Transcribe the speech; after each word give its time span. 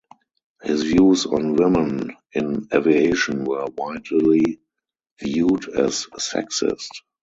His 0.63 0.81
views 0.81 1.27
on 1.27 1.55
women 1.57 2.17
in 2.33 2.67
aviation 2.73 3.43
were 3.45 3.67
widely 3.77 4.59
viewed 5.21 5.69
as 5.69 6.07
sexist. 6.17 6.89